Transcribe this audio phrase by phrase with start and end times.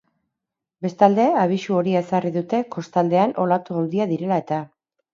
[0.85, 4.65] Bestalde, abisu horia ezarri dute kostaldean olatu handiak direla eta.